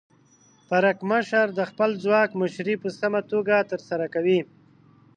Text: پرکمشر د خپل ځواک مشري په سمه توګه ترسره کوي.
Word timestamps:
پرکمشر 0.69 1.47
د 1.59 1.61
خپل 1.69 1.89
ځواک 2.03 2.29
مشري 2.41 2.75
په 2.83 2.89
سمه 2.99 3.21
توګه 3.31 3.55
ترسره 3.71 4.05
کوي. 4.13 4.39